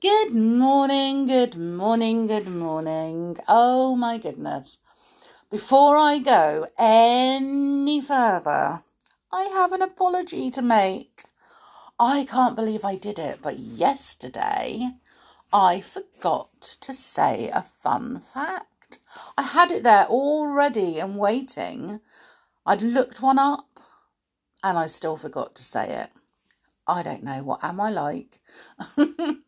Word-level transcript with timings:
Good 0.00 0.32
morning, 0.32 1.26
good 1.26 1.56
morning, 1.56 2.28
good 2.28 2.46
morning. 2.46 3.36
Oh 3.48 3.96
my 3.96 4.16
goodness. 4.16 4.78
Before 5.50 5.96
I 5.96 6.20
go 6.20 6.68
any 6.78 8.00
further, 8.00 8.84
I 9.32 9.42
have 9.52 9.72
an 9.72 9.82
apology 9.82 10.52
to 10.52 10.62
make. 10.62 11.24
I 11.98 12.24
can't 12.30 12.54
believe 12.54 12.84
I 12.84 12.94
did 12.94 13.18
it, 13.18 13.40
but 13.42 13.58
yesterday 13.58 14.92
I 15.52 15.80
forgot 15.80 16.76
to 16.80 16.94
say 16.94 17.50
a 17.52 17.62
fun 17.62 18.20
fact. 18.20 19.00
I 19.36 19.42
had 19.42 19.72
it 19.72 19.82
there 19.82 20.06
all 20.06 20.46
ready 20.46 21.00
and 21.00 21.18
waiting. 21.18 21.98
I'd 22.64 22.82
looked 22.82 23.20
one 23.20 23.40
up 23.40 23.80
and 24.62 24.78
I 24.78 24.86
still 24.86 25.16
forgot 25.16 25.56
to 25.56 25.62
say 25.64 25.90
it. 25.90 26.10
I 26.86 27.02
don't 27.02 27.24
know. 27.24 27.42
What 27.42 27.64
am 27.64 27.80
I 27.80 27.90
like? 27.90 28.38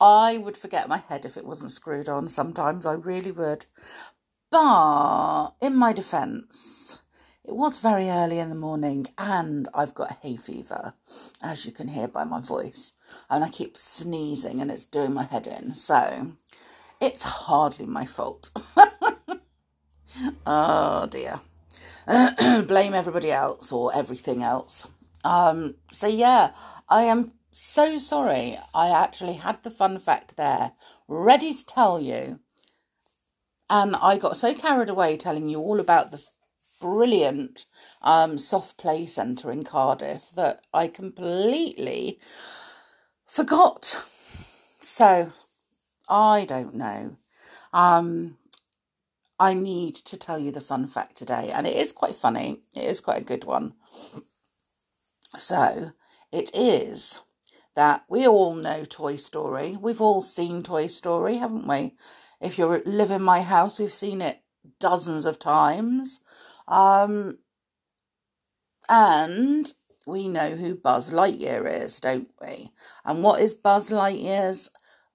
I 0.00 0.38
would 0.38 0.56
forget 0.56 0.88
my 0.88 0.98
head 0.98 1.24
if 1.24 1.36
it 1.36 1.44
wasn't 1.44 1.72
screwed 1.72 2.08
on 2.08 2.28
sometimes. 2.28 2.86
I 2.86 2.92
really 2.92 3.32
would. 3.32 3.66
But 4.50 5.50
in 5.60 5.76
my 5.76 5.92
defence, 5.92 7.02
it 7.44 7.54
was 7.54 7.78
very 7.78 8.08
early 8.08 8.38
in 8.38 8.48
the 8.48 8.54
morning 8.54 9.08
and 9.16 9.68
I've 9.74 9.94
got 9.94 10.18
hay 10.22 10.36
fever, 10.36 10.94
as 11.42 11.66
you 11.66 11.72
can 11.72 11.88
hear 11.88 12.08
by 12.08 12.24
my 12.24 12.40
voice. 12.40 12.94
And 13.28 13.44
I 13.44 13.50
keep 13.50 13.76
sneezing 13.76 14.60
and 14.60 14.70
it's 14.70 14.84
doing 14.84 15.12
my 15.12 15.24
head 15.24 15.46
in. 15.46 15.74
So 15.74 16.32
it's 17.00 17.22
hardly 17.22 17.86
my 17.86 18.06
fault. 18.06 18.50
oh 20.46 21.06
dear. 21.06 21.40
Blame 22.06 22.94
everybody 22.94 23.30
else 23.30 23.70
or 23.70 23.94
everything 23.94 24.42
else. 24.42 24.88
Um, 25.24 25.74
so 25.92 26.06
yeah, 26.06 26.52
I 26.88 27.02
am 27.04 27.32
so 27.50 27.98
sorry. 27.98 28.58
I 28.74 28.88
actually 28.90 29.34
had 29.34 29.62
the 29.62 29.70
fun 29.70 29.98
fact 29.98 30.36
there 30.36 30.72
ready 31.06 31.54
to 31.54 31.66
tell 31.66 32.00
you. 32.00 32.40
And 33.70 33.96
I 33.96 34.16
got 34.16 34.36
so 34.36 34.54
carried 34.54 34.88
away 34.88 35.16
telling 35.16 35.48
you 35.48 35.58
all 35.58 35.80
about 35.80 36.10
the 36.10 36.22
brilliant 36.80 37.66
um, 38.02 38.38
soft 38.38 38.78
play 38.78 39.04
centre 39.06 39.50
in 39.50 39.64
Cardiff 39.64 40.30
that 40.36 40.64
I 40.72 40.88
completely 40.88 42.18
forgot. 43.26 44.04
So 44.80 45.32
I 46.08 46.44
don't 46.46 46.74
know. 46.74 47.16
Um, 47.72 48.38
I 49.38 49.54
need 49.54 49.94
to 49.96 50.16
tell 50.16 50.38
you 50.38 50.50
the 50.50 50.60
fun 50.60 50.86
fact 50.86 51.16
today, 51.16 51.50
and 51.52 51.66
it 51.66 51.76
is 51.76 51.92
quite 51.92 52.14
funny. 52.14 52.60
It 52.74 52.84
is 52.84 53.00
quite 53.00 53.20
a 53.20 53.24
good 53.24 53.44
one. 53.44 53.74
So 55.36 55.92
it 56.32 56.50
is 56.54 57.20
that 57.78 58.02
we 58.08 58.26
all 58.26 58.56
know 58.56 58.84
Toy 58.84 59.14
Story. 59.14 59.78
We've 59.80 60.00
all 60.00 60.20
seen 60.20 60.64
Toy 60.64 60.88
Story, 60.88 61.36
haven't 61.36 61.68
we? 61.68 61.94
If 62.40 62.58
you 62.58 62.82
live 62.84 63.12
in 63.12 63.22
my 63.22 63.42
house, 63.42 63.78
we've 63.78 63.94
seen 63.94 64.20
it 64.20 64.42
dozens 64.80 65.24
of 65.26 65.38
times. 65.38 66.18
Um, 66.66 67.38
and 68.88 69.72
we 70.08 70.26
know 70.26 70.56
who 70.56 70.74
Buzz 70.74 71.12
Lightyear 71.12 71.84
is, 71.84 72.00
don't 72.00 72.28
we? 72.42 72.72
And 73.04 73.22
what 73.22 73.40
is 73.40 73.54
Buzz 73.54 73.90
Lightyear's 73.90 74.70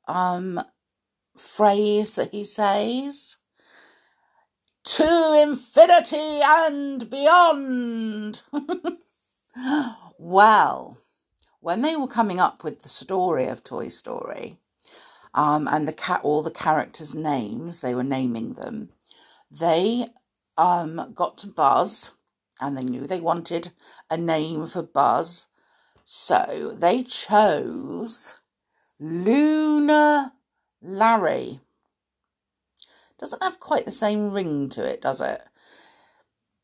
um, 0.08 0.64
phrase 1.36 2.16
that 2.16 2.32
he 2.32 2.46
says? 2.46 3.36
To 4.86 5.38
infinity 5.38 6.40
and 6.42 7.10
beyond. 7.10 8.42
well, 10.18 11.03
when 11.64 11.82
they 11.82 11.96
were 11.96 12.10
coming 12.10 12.42
up 12.42 12.62
with 12.62 12.82
the 12.82 12.90
story 12.90 13.48
of 13.48 13.64
Toy 13.64 13.88
Story, 13.88 14.58
um, 15.34 15.66
and 15.66 15.88
the 15.88 15.94
cat, 15.94 16.20
all 16.22 16.44
the 16.44 16.52
characters' 16.52 17.16
names, 17.16 17.80
they 17.80 17.96
were 17.96 18.04
naming 18.04 18.56
them. 18.56 18.90
They 19.50 20.08
um, 20.58 21.14
got 21.16 21.38
to 21.38 21.48
Buzz, 21.48 22.12
and 22.60 22.78
they 22.78 22.84
knew 22.84 23.08
they 23.08 23.22
wanted 23.22 23.72
a 24.10 24.18
name 24.18 24.66
for 24.66 24.84
Buzz, 24.84 25.48
so 26.04 26.76
they 26.78 27.02
chose 27.02 28.42
Lunar 29.00 30.34
Larry. 30.82 31.62
Doesn't 33.18 33.42
have 33.42 33.62
quite 33.62 33.86
the 33.86 33.92
same 33.92 34.32
ring 34.32 34.68
to 34.68 34.84
it, 34.84 35.00
does 35.00 35.22
it? 35.22 35.42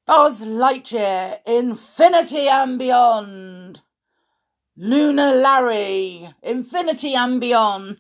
Buzz 0.06 0.46
Lightyear, 0.46 1.38
Infinity 1.46 2.50
and 2.50 2.78
Beyond. 2.78 3.82
Lunar 4.82 5.36
Larry, 5.36 6.34
Infinity 6.42 7.14
and 7.14 7.42
Beyond. 7.42 7.98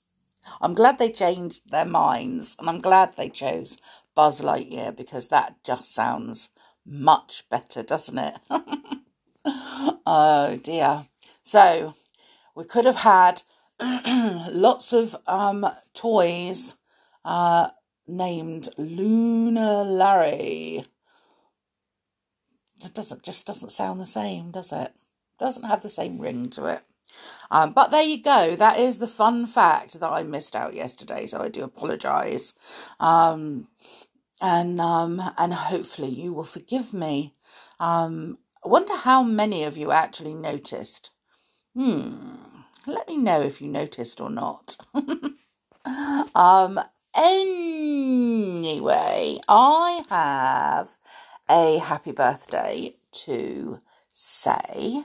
I'm 0.60 0.74
glad 0.74 0.98
they 0.98 1.12
changed 1.12 1.70
their 1.70 1.84
minds 1.84 2.56
and 2.58 2.68
I'm 2.68 2.80
glad 2.80 3.14
they 3.14 3.28
chose 3.28 3.78
Buzz 4.16 4.40
Lightyear 4.40 4.96
because 4.96 5.28
that 5.28 5.62
just 5.62 5.94
sounds 5.94 6.50
much 6.84 7.48
better, 7.48 7.84
doesn't 7.84 8.18
it? 8.18 8.36
oh 10.04 10.58
dear. 10.60 11.06
So 11.44 11.94
we 12.56 12.64
could 12.64 12.84
have 12.84 12.96
had 12.96 13.42
lots 13.80 14.92
of 14.92 15.14
um, 15.28 15.64
toys 15.94 16.74
uh, 17.24 17.68
named 18.08 18.70
Lunar 18.76 19.84
Larry 19.84 20.84
it 22.84 22.94
doesn't 22.94 23.22
just 23.22 23.46
doesn't 23.46 23.70
sound 23.70 24.00
the 24.00 24.04
same, 24.04 24.50
does 24.50 24.72
it? 24.72 24.92
Doesn't 25.38 25.64
have 25.64 25.82
the 25.82 25.88
same 25.88 26.18
ring 26.18 26.50
to 26.50 26.66
it. 26.66 26.82
Um, 27.50 27.72
but 27.72 27.90
there 27.90 28.02
you 28.02 28.22
go. 28.22 28.56
That 28.56 28.78
is 28.78 28.98
the 28.98 29.08
fun 29.08 29.46
fact 29.46 30.00
that 30.00 30.10
I 30.10 30.22
missed 30.22 30.56
out 30.56 30.74
yesterday. 30.74 31.26
So 31.26 31.40
I 31.40 31.48
do 31.48 31.62
apologise. 31.64 32.54
Um, 32.98 33.68
and 34.40 34.80
um, 34.80 35.22
and 35.38 35.54
hopefully 35.54 36.08
you 36.08 36.32
will 36.32 36.44
forgive 36.44 36.92
me. 36.94 37.34
Um, 37.78 38.38
I 38.64 38.68
wonder 38.68 38.96
how 38.96 39.22
many 39.22 39.64
of 39.64 39.76
you 39.76 39.92
actually 39.92 40.34
noticed. 40.34 41.10
Hmm. 41.74 42.36
Let 42.86 43.06
me 43.08 43.16
know 43.16 43.40
if 43.40 43.60
you 43.62 43.68
noticed 43.68 44.20
or 44.20 44.30
not. 44.30 44.76
um. 46.34 46.80
Anyway, 47.14 47.46
I 49.46 50.02
have 50.08 50.96
a 51.48 51.78
happy 51.78 52.12
birthday 52.12 52.94
to 53.26 53.80
say. 54.12 55.04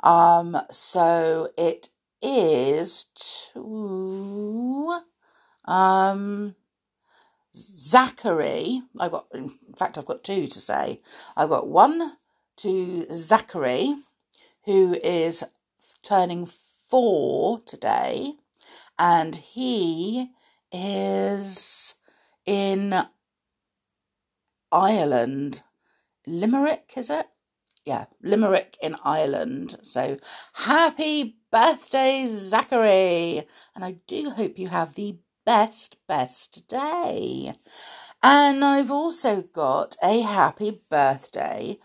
Um, 0.00 0.60
so 0.70 1.50
it 1.56 1.88
is 2.22 3.06
to 3.52 5.00
um 5.64 6.54
Zachary. 7.56 8.82
I've 8.98 9.10
got 9.10 9.26
in 9.34 9.48
fact 9.76 9.98
I've 9.98 10.06
got 10.06 10.24
two 10.24 10.46
to 10.46 10.60
say. 10.60 11.00
I've 11.36 11.48
got 11.48 11.68
one 11.68 12.16
to 12.58 13.06
Zachary, 13.12 13.94
who 14.64 14.94
is 15.02 15.44
turning 16.02 16.46
four 16.46 17.60
today, 17.60 18.34
and 18.98 19.36
he 19.36 20.30
is 20.72 21.94
in 22.46 23.06
Ireland. 24.70 25.62
Limerick, 26.26 26.92
is 26.96 27.10
it? 27.10 27.26
Yeah, 27.88 28.04
Limerick 28.22 28.76
in 28.82 28.96
Ireland. 29.02 29.78
So 29.82 30.18
happy 30.52 31.38
birthday, 31.50 32.26
Zachary! 32.26 33.46
And 33.74 33.82
I 33.82 33.92
do 34.06 34.28
hope 34.28 34.58
you 34.58 34.68
have 34.68 34.92
the 34.92 35.16
best, 35.46 35.96
best 36.06 36.68
day. 36.68 37.54
And 38.22 38.62
I've 38.62 38.90
also 38.90 39.40
got 39.40 39.96
a 40.02 40.20
happy 40.20 40.82
birthday 40.90 41.78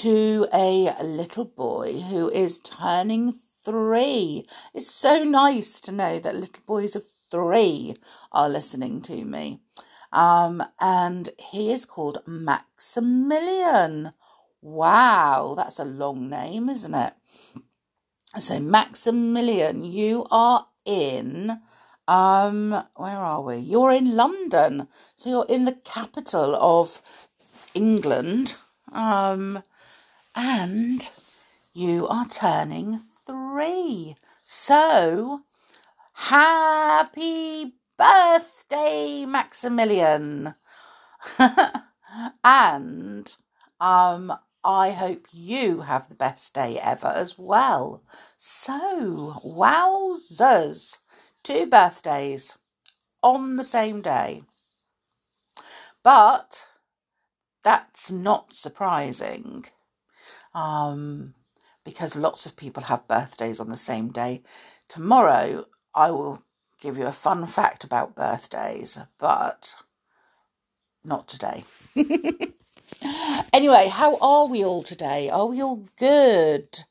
to 0.00 0.48
a 0.50 0.96
little 1.04 1.44
boy 1.44 2.00
who 2.00 2.30
is 2.30 2.58
turning 2.58 3.40
three. 3.62 4.46
It's 4.72 4.90
so 4.90 5.24
nice 5.24 5.78
to 5.82 5.92
know 5.92 6.18
that 6.20 6.36
little 6.36 6.62
boys 6.66 6.96
of 6.96 7.04
three 7.30 7.96
are 8.32 8.48
listening 8.48 9.02
to 9.02 9.26
me. 9.26 9.60
Um, 10.10 10.62
and 10.80 11.28
he 11.38 11.70
is 11.70 11.84
called 11.84 12.22
Maximilian. 12.26 14.14
Wow, 14.62 15.54
that's 15.56 15.78
a 15.78 15.84
long 15.84 16.28
name, 16.28 16.68
isn't 16.68 16.94
it? 16.94 17.14
So, 18.38 18.60
Maximilian, 18.60 19.84
you 19.84 20.26
are 20.30 20.66
in. 20.84 21.60
Um, 22.06 22.70
where 22.96 23.18
are 23.18 23.40
we? 23.42 23.56
You're 23.56 23.92
in 23.92 24.16
London. 24.16 24.88
So 25.16 25.30
you're 25.30 25.46
in 25.48 25.64
the 25.64 25.78
capital 25.84 26.56
of 26.56 27.00
England. 27.74 28.56
Um, 28.92 29.62
and 30.34 31.10
you 31.72 32.08
are 32.08 32.28
turning 32.28 33.00
three. 33.26 34.16
So 34.44 35.42
happy 36.14 37.74
birthday, 37.96 39.24
Maximilian. 39.26 40.54
and 42.44 43.36
um, 43.80 44.32
I 44.64 44.90
hope 44.90 45.26
you 45.32 45.82
have 45.82 46.08
the 46.08 46.14
best 46.14 46.54
day 46.54 46.78
ever 46.78 47.06
as 47.08 47.38
well. 47.38 48.02
So, 48.36 49.40
wowzers. 49.44 50.98
two 51.42 51.66
birthdays 51.66 52.58
on 53.22 53.56
the 53.56 53.64
same 53.64 54.02
day. 54.02 54.42
But 56.02 56.66
that's 57.62 58.10
not 58.10 58.52
surprising 58.52 59.66
um, 60.54 61.34
because 61.84 62.16
lots 62.16 62.46
of 62.46 62.56
people 62.56 62.84
have 62.84 63.08
birthdays 63.08 63.60
on 63.60 63.68
the 63.68 63.76
same 63.76 64.10
day. 64.10 64.42
Tomorrow, 64.88 65.66
I 65.94 66.10
will 66.10 66.42
give 66.80 66.98
you 66.98 67.06
a 67.06 67.12
fun 67.12 67.46
fact 67.46 67.84
about 67.84 68.16
birthdays, 68.16 68.98
but 69.18 69.74
not 71.04 71.28
today. 71.28 71.64
anyway, 73.52 73.88
how 73.88 74.18
are 74.20 74.46
we 74.46 74.64
all 74.64 74.82
today? 74.82 75.28
Are 75.28 75.46
we 75.46 75.62
all 75.62 75.86
good? 75.96 76.84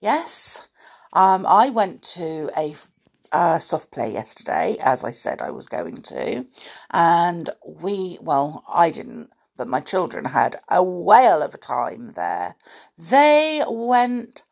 Yes. 0.00 0.68
Um, 1.12 1.46
I 1.46 1.70
went 1.70 2.02
to 2.14 2.50
a 2.56 2.74
uh, 3.32 3.58
soft 3.58 3.90
play 3.90 4.12
yesterday, 4.12 4.76
as 4.80 5.04
I 5.04 5.10
said 5.10 5.42
I 5.42 5.50
was 5.50 5.66
going 5.66 5.96
to, 5.96 6.46
and 6.90 7.50
we, 7.64 8.18
well, 8.20 8.64
I 8.68 8.90
didn't, 8.90 9.30
but 9.56 9.68
my 9.68 9.80
children 9.80 10.26
had 10.26 10.56
a 10.68 10.82
whale 10.82 11.42
of 11.42 11.54
a 11.54 11.58
time 11.58 12.12
there. 12.12 12.56
They 12.98 13.64
went 13.68 14.42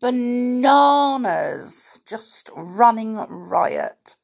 bananas, 0.00 2.00
just 2.06 2.50
running 2.54 3.16
riot. 3.16 4.16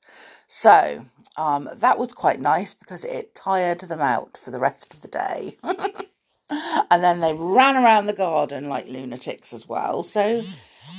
So 0.47 1.07
um, 1.37 1.69
that 1.75 1.99
was 1.99 2.13
quite 2.13 2.41
nice 2.41 2.75
because 2.75 3.05
it 3.05 3.35
tired 3.35 3.81
them 3.81 4.01
out 4.01 4.37
for 4.37 4.51
the 4.51 4.59
rest 4.59 4.93
of 4.93 5.03
the 5.03 5.09
day. 5.09 5.57
and 6.91 7.03
then 7.03 7.21
they 7.21 7.33
ran 7.33 7.77
around 7.77 8.07
the 8.07 8.13
garden 8.13 8.69
like 8.69 8.87
lunatics 8.89 9.53
as 9.53 9.69
well. 9.69 10.03
So 10.03 10.45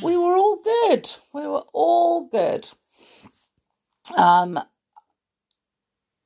we 0.01 0.17
were 0.17 0.35
all 0.35 0.61
good. 0.61 1.09
We 1.33 1.41
were 1.41 1.63
all 1.73 2.27
good. 2.27 2.69
Um, 4.15 4.59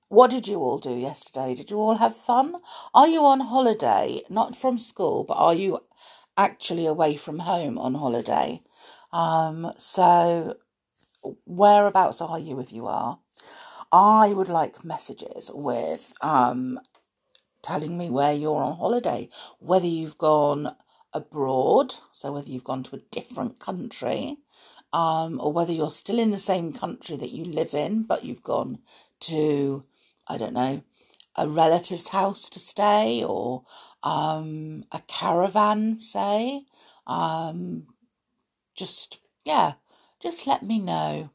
what 0.10 0.30
did 0.32 0.48
you 0.48 0.60
all 0.60 0.78
do 0.78 0.92
yesterday? 0.92 1.56
Did 1.56 1.72
you 1.72 1.78
all 1.78 1.96
have 1.96 2.16
fun? 2.16 2.56
Are 2.94 3.08
you 3.08 3.26
on 3.26 3.42
holiday? 3.42 4.22
Not 4.30 4.56
from 4.56 4.78
school, 4.78 5.24
but 5.24 5.36
are 5.36 5.54
you 5.54 5.80
actually 6.38 6.86
away 6.86 7.18
from 7.18 7.40
home 7.40 7.78
on 7.78 7.96
holiday? 7.96 8.62
Um, 9.12 9.74
so 9.78 10.58
whereabouts 11.46 12.22
are 12.22 12.40
you 12.40 12.60
if 12.60 12.72
you 12.72 12.86
are? 12.86 13.20
I 13.92 14.34
would 14.34 14.50
like 14.50 14.84
messages 14.84 15.52
with 15.54 16.14
um, 16.22 16.80
telling 17.66 17.98
me 17.98 18.10
where 18.10 18.32
you're 18.32 18.62
on 18.62 18.78
holiday, 18.78 19.28
whether 19.60 19.88
you've 19.88 20.18
gone 20.20 20.76
abroad, 21.14 21.96
so 22.12 22.32
whether 22.32 22.50
you've 22.50 22.64
gone 22.64 22.84
to 22.84 22.96
a 22.96 23.04
different 23.12 23.58
country, 23.60 24.38
um, 24.94 25.42
or 25.42 25.52
whether 25.52 25.74
you're 25.74 25.90
still 25.90 26.20
in 26.20 26.30
the 26.32 26.38
same 26.38 26.72
country 26.72 27.18
that 27.18 27.32
you 27.32 27.44
live 27.44 27.74
in, 27.74 28.04
but 28.04 28.24
you've 28.24 28.44
gone 28.44 28.80
to, 29.22 29.84
I 30.28 30.38
don't 30.38 30.54
know, 30.54 30.84
a 31.36 31.48
relative's 31.48 32.10
house 32.10 32.50
to 32.52 32.60
stay 32.60 33.24
or 33.24 33.64
um, 34.04 34.86
a 34.92 35.02
caravan, 35.08 36.00
say. 36.00 36.66
Um, 37.08 37.88
just, 38.76 39.20
yeah, 39.44 39.74
just 40.22 40.46
let 40.46 40.64
me 40.64 40.80
know. 40.80 41.32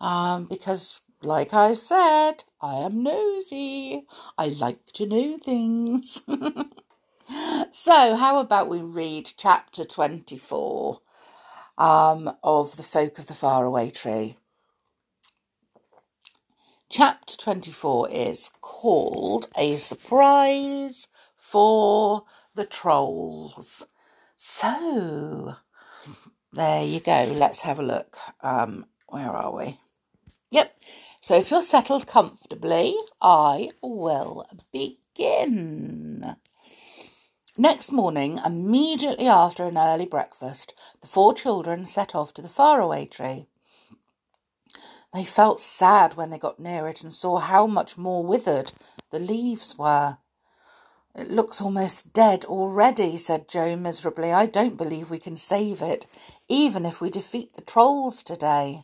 Um, 0.00 0.44
because, 0.44 1.00
like 1.22 1.52
I've 1.54 1.78
said, 1.78 2.44
I 2.62 2.76
am 2.76 3.02
nosy. 3.04 4.06
I 4.38 4.48
like 4.48 4.86
to 4.94 5.06
know 5.06 5.38
things. 5.38 6.22
so, 7.72 8.16
how 8.16 8.40
about 8.40 8.68
we 8.68 8.80
read 8.80 9.30
chapter 9.36 9.84
24? 9.84 11.00
um, 11.78 12.32
of 12.42 12.76
The 12.78 12.84
Folk 12.84 13.18
of 13.20 13.26
the 13.28 13.34
Faraway 13.34 13.90
Tree. 13.90 14.36
Chapter 16.90 17.36
24 17.36 18.10
is 18.10 18.50
called 18.62 19.48
A 19.56 19.76
Surprise 19.76 21.08
for 21.36 22.24
the 22.54 22.64
Trolls. 22.66 23.86
So, 24.36 25.56
there 26.52 26.84
you 26.84 27.00
go. 27.00 27.30
Let's 27.34 27.62
have 27.62 27.80
a 27.80 27.84
look. 27.84 28.18
Um, 28.42 28.86
where 29.08 29.30
are 29.30 29.54
we? 29.54 29.80
Yep. 30.52 30.76
So, 31.30 31.36
if 31.36 31.52
you're 31.52 31.62
settled 31.62 32.08
comfortably, 32.08 32.96
I 33.22 33.70
will 33.80 34.48
begin. 34.72 36.34
Next 37.56 37.92
morning, 37.92 38.40
immediately 38.44 39.28
after 39.28 39.64
an 39.66 39.78
early 39.78 40.06
breakfast, 40.06 40.74
the 41.00 41.06
four 41.06 41.32
children 41.32 41.84
set 41.84 42.16
off 42.16 42.34
to 42.34 42.42
the 42.42 42.48
faraway 42.48 43.06
tree. 43.06 43.46
They 45.14 45.22
felt 45.22 45.60
sad 45.60 46.14
when 46.14 46.30
they 46.30 46.38
got 46.40 46.58
near 46.58 46.88
it 46.88 47.04
and 47.04 47.12
saw 47.12 47.38
how 47.38 47.64
much 47.68 47.96
more 47.96 48.24
withered 48.24 48.72
the 49.12 49.20
leaves 49.20 49.78
were. 49.78 50.18
It 51.14 51.30
looks 51.30 51.60
almost 51.60 52.12
dead 52.12 52.44
already, 52.46 53.16
said 53.16 53.48
Joe 53.48 53.76
miserably. 53.76 54.32
I 54.32 54.46
don't 54.46 54.76
believe 54.76 55.10
we 55.10 55.20
can 55.20 55.36
save 55.36 55.80
it, 55.80 56.08
even 56.48 56.84
if 56.84 57.00
we 57.00 57.08
defeat 57.08 57.54
the 57.54 57.62
trolls 57.62 58.24
today. 58.24 58.82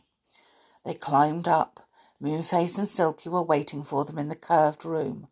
They 0.85 0.93
climbed 0.93 1.49
up. 1.49 1.86
Moonface 2.21 2.77
and 2.77 2.87
Silky 2.87 3.29
were 3.29 3.43
waiting 3.43 3.83
for 3.83 4.05
them 4.05 4.17
in 4.17 4.27
the 4.27 4.35
curved 4.35 4.85
room. 4.85 5.27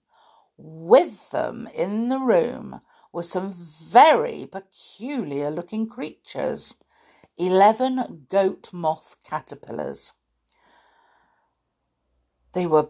With 0.57 1.31
them 1.31 1.67
in 1.75 2.09
the 2.09 2.19
room 2.19 2.79
were 3.11 3.23
some 3.23 3.53
very 3.53 4.47
peculiar 4.51 5.49
looking 5.49 5.87
creatures. 5.87 6.75
Eleven 7.37 8.27
goat 8.29 8.69
moth 8.71 9.17
caterpillars. 9.27 10.13
They 12.53 12.65
were 12.65 12.89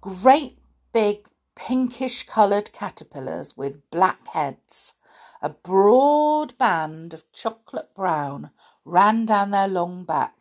great 0.00 0.58
big 0.92 1.28
pinkish 1.54 2.24
coloured 2.24 2.72
caterpillars 2.72 3.56
with 3.56 3.90
black 3.90 4.28
heads. 4.28 4.94
A 5.40 5.48
broad 5.48 6.58
band 6.58 7.14
of 7.14 7.30
chocolate 7.32 7.94
brown 7.94 8.50
ran 8.84 9.24
down 9.24 9.50
their 9.50 9.68
long 9.68 10.04
backs. 10.04 10.35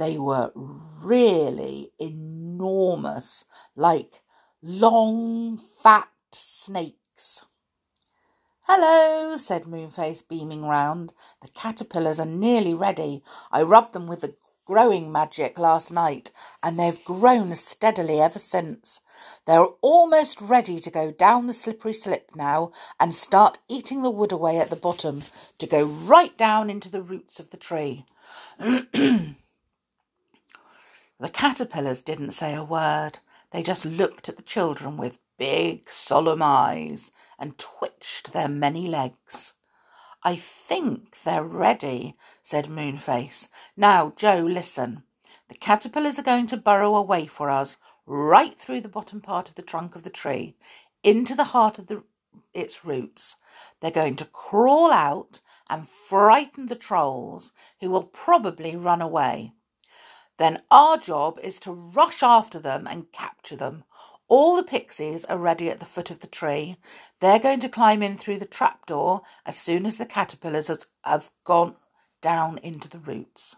They 0.00 0.16
were 0.16 0.50
really 0.54 1.92
enormous, 1.98 3.44
like 3.76 4.22
long, 4.62 5.58
fat 5.58 6.08
snakes. 6.32 7.44
Hello, 8.62 9.36
said 9.36 9.64
Moonface, 9.64 10.26
beaming 10.26 10.64
round. 10.64 11.12
The 11.42 11.48
caterpillars 11.48 12.18
are 12.18 12.24
nearly 12.24 12.72
ready. 12.72 13.22
I 13.52 13.60
rubbed 13.60 13.92
them 13.92 14.06
with 14.06 14.22
the 14.22 14.36
growing 14.64 15.12
magic 15.12 15.58
last 15.58 15.92
night, 15.92 16.30
and 16.62 16.78
they've 16.78 17.04
grown 17.04 17.54
steadily 17.54 18.22
ever 18.22 18.38
since. 18.38 19.02
They're 19.44 19.66
almost 19.82 20.40
ready 20.40 20.78
to 20.78 20.90
go 20.90 21.10
down 21.10 21.46
the 21.46 21.52
slippery 21.52 21.92
slip 21.92 22.30
now 22.34 22.70
and 22.98 23.12
start 23.12 23.58
eating 23.68 24.00
the 24.00 24.08
wood 24.08 24.32
away 24.32 24.60
at 24.60 24.70
the 24.70 24.76
bottom 24.76 25.24
to 25.58 25.66
go 25.66 25.82
right 25.84 26.38
down 26.38 26.70
into 26.70 26.90
the 26.90 27.02
roots 27.02 27.38
of 27.38 27.50
the 27.50 27.58
tree. 27.58 28.06
the 31.20 31.28
caterpillars 31.28 32.02
didn't 32.02 32.32
say 32.32 32.54
a 32.54 32.64
word. 32.64 33.18
They 33.50 33.62
just 33.62 33.84
looked 33.84 34.28
at 34.28 34.36
the 34.36 34.42
children 34.42 34.96
with 34.96 35.18
big, 35.38 35.88
solemn 35.88 36.42
eyes 36.42 37.12
and 37.38 37.58
twitched 37.58 38.32
their 38.32 38.48
many 38.48 38.86
legs. 38.86 39.54
I 40.22 40.36
think 40.36 41.22
they're 41.22 41.44
ready, 41.44 42.16
said 42.42 42.66
Moonface. 42.66 43.48
Now, 43.76 44.12
Joe, 44.16 44.40
listen. 44.40 45.02
The 45.48 45.54
caterpillars 45.54 46.18
are 46.18 46.22
going 46.22 46.46
to 46.48 46.56
burrow 46.56 46.94
away 46.94 47.26
for 47.26 47.50
us 47.50 47.76
right 48.06 48.54
through 48.54 48.82
the 48.82 48.88
bottom 48.88 49.20
part 49.20 49.48
of 49.48 49.54
the 49.54 49.62
trunk 49.62 49.96
of 49.96 50.02
the 50.02 50.10
tree, 50.10 50.56
into 51.02 51.34
the 51.34 51.44
heart 51.44 51.78
of 51.78 51.86
the, 51.86 52.02
its 52.52 52.84
roots. 52.84 53.36
They're 53.80 53.90
going 53.90 54.16
to 54.16 54.24
crawl 54.26 54.92
out 54.92 55.40
and 55.68 55.88
frighten 55.88 56.66
the 56.66 56.76
trolls, 56.76 57.52
who 57.80 57.90
will 57.90 58.04
probably 58.04 58.76
run 58.76 59.00
away. 59.00 59.52
Then 60.40 60.62
our 60.70 60.96
job 60.96 61.38
is 61.42 61.60
to 61.60 61.70
rush 61.70 62.22
after 62.22 62.58
them 62.58 62.86
and 62.86 63.12
capture 63.12 63.56
them, 63.56 63.84
all 64.26 64.56
the 64.56 64.62
pixies 64.62 65.26
are 65.26 65.36
ready 65.36 65.68
at 65.68 65.80
the 65.80 65.84
foot 65.84 66.10
of 66.10 66.20
the 66.20 66.26
tree. 66.26 66.78
They're 67.20 67.38
going 67.38 67.60
to 67.60 67.68
climb 67.68 68.02
in 68.02 68.16
through 68.16 68.38
the 68.38 68.46
trapdoor 68.46 69.20
as 69.44 69.58
soon 69.58 69.84
as 69.84 69.98
the 69.98 70.06
caterpillars 70.06 70.70
have 71.04 71.30
gone 71.44 71.74
down 72.22 72.56
into 72.58 72.88
the 72.88 73.00
roots. 73.00 73.54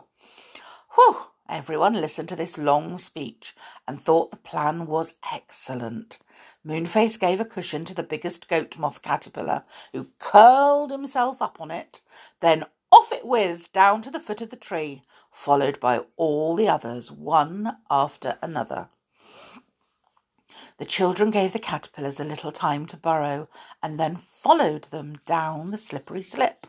Whew! 0.97 1.19
Everyone 1.49 1.93
listened 1.93 2.29
to 2.31 2.37
this 2.37 2.59
long 2.59 2.99
speech 2.99 3.55
and 3.87 4.01
thought 4.01 4.33
the 4.33 4.37
plan 4.39 4.87
was 4.87 5.15
excellent. 5.33 6.19
Moonface 6.67 7.21
gave 7.21 7.39
a 7.39 7.45
cushion 7.45 7.85
to 7.85 7.95
the 7.95 8.03
biggest 8.03 8.49
goat 8.49 8.77
moth 8.77 9.03
caterpillar, 9.03 9.62
who 9.93 10.09
curled 10.19 10.91
himself 10.91 11.41
up 11.43 11.61
on 11.61 11.71
it. 11.71 12.01
Then 12.41 12.65
off 12.93 13.11
it 13.11 13.25
whizzed 13.25 13.73
down 13.73 14.03
to 14.03 14.11
the 14.11 14.21
foot 14.21 14.43
of 14.43 14.51
the 14.51 14.57
tree, 14.57 15.03
followed 15.31 15.81
by 15.81 16.01
all 16.17 16.55
the 16.55 16.69
others, 16.69 17.11
one 17.11 17.79
after 17.91 18.37
another. 18.43 18.89
The 20.77 20.85
children 20.85 21.31
gave 21.31 21.53
the 21.53 21.59
caterpillars 21.59 22.21
a 22.21 22.25
little 22.25 22.53
time 22.53 22.87
to 22.87 22.97
burrow 22.97 23.49
and 23.83 23.99
then 23.99 24.17
followed 24.17 24.85
them 24.85 25.15
down 25.27 25.71
the 25.71 25.79
slippery 25.79 26.23
slip. 26.23 26.67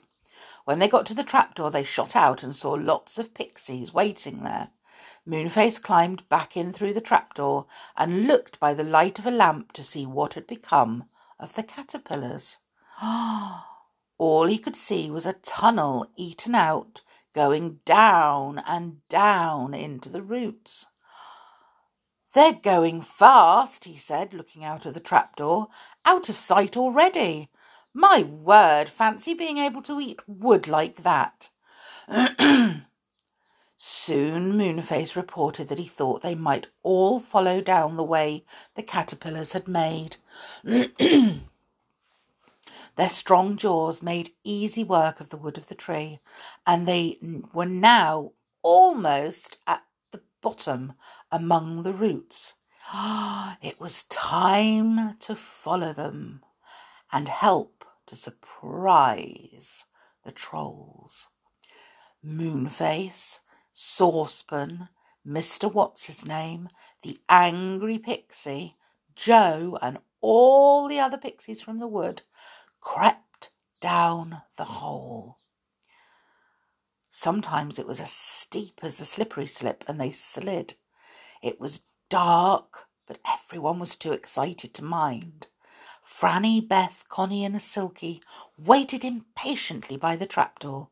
When 0.66 0.80
they 0.80 0.88
got 0.88 1.06
to 1.08 1.14
the 1.14 1.24
trapdoor, 1.24 1.70
they 1.70 1.84
shot 1.84 2.16
out 2.16 2.42
and 2.42 2.56
saw 2.56 2.72
lots 2.72 3.20
of 3.20 3.34
pixies 3.34 3.94
waiting 3.94 4.44
there. 4.44 4.70
Moonface 5.28 5.82
climbed 5.82 6.28
back 6.30 6.56
in 6.56 6.72
through 6.72 6.94
the 6.94 7.02
trapdoor 7.02 7.66
and 7.98 8.28
looked 8.28 8.60
by 8.60 8.74
the 8.74 8.84
light 8.84 9.20
of 9.20 9.26
a 9.26 9.32
lamp 9.32 9.74
to 9.74 9.84
see 9.84 10.06
what 10.06 10.36
had 10.36 10.48
become 10.48 11.06
of 11.40 11.56
the 11.56 11.64
caterpillars. 11.64 12.60
Oh, 13.02 13.73
All 14.18 14.46
he 14.46 14.58
could 14.58 14.76
see 14.76 15.10
was 15.10 15.26
a 15.26 15.34
tunnel 15.34 16.08
eaten 16.16 16.56
out, 16.56 17.02
going 17.34 17.80
down 17.86 18.60
and 18.66 19.08
down 19.10 19.74
into 19.74 20.10
the 20.10 20.22
roots. 20.22 20.88
They're 22.34 22.54
going 22.54 23.02
fast, 23.02 23.86
he 23.86 23.96
said, 23.96 24.34
looking 24.34 24.64
out 24.64 24.86
of 24.86 24.94
the 24.94 25.00
trapdoor. 25.00 25.68
Out 26.06 26.30
of 26.30 26.38
sight 26.38 26.76
already. 26.76 27.50
My 27.94 28.24
word, 28.24 28.90
fancy 28.90 29.36
being 29.36 29.60
able 29.60 29.84
to 29.84 30.00
eat 30.00 30.28
wood 30.28 30.68
like 30.68 31.04
that. 31.04 31.50
Soon 33.78 34.54
Moonface 34.54 35.16
reported 35.16 35.68
that 35.68 35.78
he 35.78 35.88
thought 35.88 36.22
they 36.22 36.36
might 36.36 36.68
all 36.82 37.20
follow 37.20 37.62
down 37.62 37.98
the 37.98 38.04
way 38.04 38.46
the 38.76 38.82
caterpillars 38.82 39.54
had 39.54 39.68
made. 39.68 40.18
Their 42.96 43.10
strong 43.10 43.58
jaws 43.58 44.04
made 44.04 44.36
easy 44.44 44.84
work 44.84 45.20
of 45.20 45.30
the 45.30 45.38
wood 45.38 45.58
of 45.58 45.68
the 45.68 45.76
tree, 45.76 46.20
and 46.66 46.88
they 46.88 47.18
were 47.52 47.66
now 47.66 48.34
almost 48.62 49.58
at 49.66 49.84
the 50.12 50.22
bottom 50.42 50.94
among 51.32 51.84
the 51.84 51.94
roots. 51.94 52.54
It 53.62 53.80
was 53.80 54.04
time 54.04 55.18
to 55.20 55.36
follow 55.36 55.94
them 55.94 56.44
and 57.12 57.30
help 57.30 57.86
to 58.08 58.16
surprise 58.16 59.86
the 60.24 60.32
trolls. 60.32 61.30
Moonface, 62.24 63.40
Saucepan, 63.72 64.90
Mr. 65.26 65.72
What's 65.74 66.06
his 66.06 66.26
name, 66.26 66.70
the 67.02 67.20
angry 67.30 67.98
pixie, 67.98 68.78
Joe, 69.16 69.78
and 69.82 70.00
all 70.22 70.88
the 70.88 71.00
other 71.00 71.18
pixies 71.18 71.62
from 71.62 71.80
the 71.80 71.88
wood 71.88 72.22
crept 72.84 73.50
down 73.80 74.42
the 74.58 74.66
hole. 74.66 75.38
Sometimes 77.10 77.80
it 77.80 77.88
was 77.88 78.02
as 78.02 78.12
steep 78.12 78.80
as 78.84 78.98
the 78.98 79.06
slippery 79.06 79.48
slip, 79.48 79.84
and 79.88 80.00
they 80.00 80.12
slid. 80.12 80.76
It 81.42 81.60
was 81.60 81.82
dark, 82.10 82.88
but 83.08 83.20
everyone 83.26 83.80
was 83.80 83.96
too 83.96 84.12
excited 84.12 84.74
to 84.74 84.84
mind. 84.84 85.48
Franny, 86.06 86.68
Beth, 86.68 87.06
Connie, 87.08 87.46
and 87.46 87.62
Silky 87.62 88.22
waited 88.58 89.06
impatiently 89.06 89.96
by 89.96 90.16
the 90.16 90.26
trapdoor. 90.26 90.90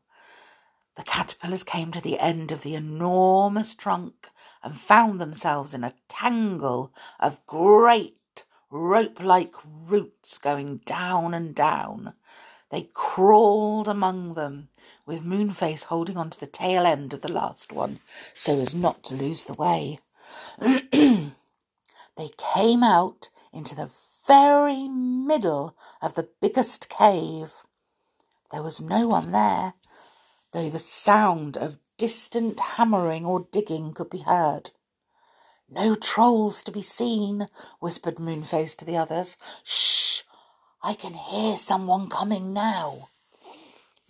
The 0.96 1.02
caterpillars 1.02 1.64
came 1.64 1.92
to 1.92 2.00
the 2.00 2.18
end 2.18 2.52
of 2.52 2.62
the 2.62 2.74
enormous 2.74 3.74
trunk 3.74 4.30
and 4.62 4.78
found 4.78 5.20
themselves 5.20 5.74
in 5.74 5.84
a 5.84 5.94
tangle 6.08 6.94
of 7.20 7.44
great 7.46 8.18
rope 8.72 9.22
like 9.22 9.54
roots 9.86 10.38
going 10.38 10.78
down 10.78 11.34
and 11.34 11.54
down. 11.54 12.14
They 12.70 12.88
crawled 12.94 13.86
among 13.86 14.32
them, 14.32 14.70
with 15.04 15.22
Moonface 15.22 15.84
holding 15.84 16.16
on 16.16 16.30
to 16.30 16.40
the 16.40 16.46
tail 16.46 16.86
end 16.86 17.12
of 17.12 17.20
the 17.20 17.30
last 17.30 17.70
one 17.70 18.00
so 18.34 18.58
as 18.58 18.74
not 18.74 19.04
to 19.04 19.14
lose 19.14 19.44
the 19.44 19.52
way. 19.52 19.98
they 20.58 22.30
came 22.38 22.82
out 22.82 23.28
into 23.52 23.74
the 23.74 23.90
very 24.26 24.88
middle 24.88 25.76
of 26.00 26.14
the 26.14 26.28
biggest 26.40 26.88
cave. 26.88 27.52
There 28.50 28.62
was 28.62 28.80
no 28.80 29.06
one 29.06 29.32
there, 29.32 29.74
though 30.52 30.70
the 30.70 30.78
sound 30.78 31.58
of 31.58 31.78
distant 31.98 32.58
hammering 32.58 33.26
or 33.26 33.46
digging 33.52 33.92
could 33.92 34.08
be 34.08 34.20
heard. 34.20 34.70
No 35.74 35.94
trolls 35.94 36.62
to 36.64 36.70
be 36.70 36.82
seen, 36.82 37.48
whispered 37.80 38.16
Moonface 38.16 38.76
to 38.76 38.84
the 38.84 38.98
others. 38.98 39.38
Shh! 39.64 40.20
I 40.82 40.92
can 40.92 41.14
hear 41.14 41.56
someone 41.56 42.10
coming 42.10 42.52
now. 42.52 43.08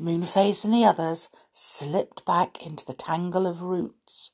Moonface 0.00 0.64
and 0.64 0.74
the 0.74 0.84
others 0.84 1.28
slipped 1.52 2.24
back 2.24 2.66
into 2.66 2.84
the 2.84 2.92
tangle 2.92 3.46
of 3.46 3.62
roots, 3.62 4.32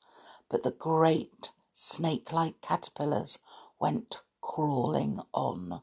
but 0.48 0.62
the 0.62 0.70
great 0.70 1.50
snake 1.74 2.32
like 2.32 2.62
caterpillars 2.62 3.40
went 3.78 4.22
crawling 4.40 5.20
on. 5.34 5.82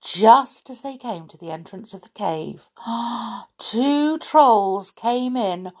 Just 0.00 0.70
as 0.70 0.80
they 0.80 0.96
came 0.96 1.28
to 1.28 1.36
the 1.36 1.50
entrance 1.50 1.92
of 1.92 2.00
the 2.00 2.08
cave, 2.08 2.70
two 3.58 4.16
trolls 4.16 4.92
came 4.92 5.36
in, 5.36 5.72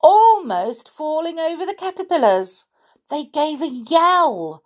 almost 0.00 0.88
falling 0.88 1.38
over 1.38 1.66
the 1.66 1.74
caterpillars. 1.74 2.64
They 3.08 3.24
gave 3.24 3.62
a 3.62 3.68
yell. 3.68 4.64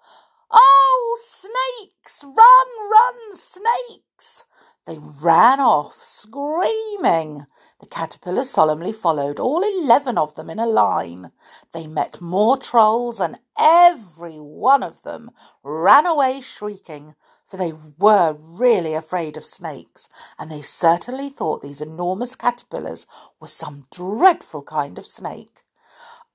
Oh, 0.50 1.18
snakes! 1.22 2.24
Run, 2.24 2.90
run, 2.90 3.36
snakes! 3.36 4.44
They 4.86 4.98
ran 4.98 5.60
off, 5.60 6.02
screaming. 6.02 7.46
The 7.80 7.86
caterpillars 7.86 8.48
solemnly 8.48 8.92
followed, 8.92 9.38
all 9.38 9.62
eleven 9.62 10.16
of 10.16 10.34
them 10.34 10.48
in 10.48 10.58
a 10.58 10.66
line. 10.66 11.32
They 11.72 11.86
met 11.86 12.20
more 12.20 12.56
trolls, 12.56 13.20
and 13.20 13.38
every 13.58 14.40
one 14.40 14.82
of 14.82 15.02
them 15.02 15.30
ran 15.62 16.06
away 16.06 16.40
shrieking, 16.40 17.14
for 17.46 17.58
they 17.58 17.74
were 17.98 18.36
really 18.40 18.94
afraid 18.94 19.36
of 19.36 19.44
snakes, 19.44 20.08
and 20.38 20.50
they 20.50 20.62
certainly 20.62 21.28
thought 21.28 21.60
these 21.60 21.82
enormous 21.82 22.34
caterpillars 22.34 23.06
were 23.38 23.48
some 23.48 23.84
dreadful 23.92 24.62
kind 24.62 24.98
of 24.98 25.06
snake. 25.06 25.59